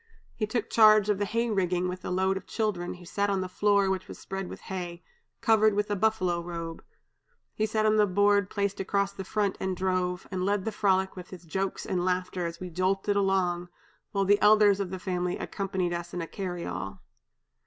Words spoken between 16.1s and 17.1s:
in a 'carryall.'